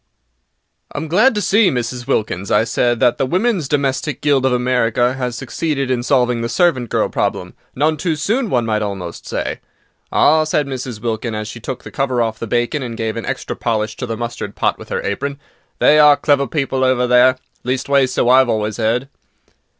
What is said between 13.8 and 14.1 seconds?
to